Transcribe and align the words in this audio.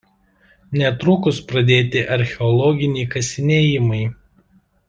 Netrukus 0.81 1.41
pradėti 1.51 2.03
archeologiniai 2.17 3.07
kasinėjimai. 3.17 4.05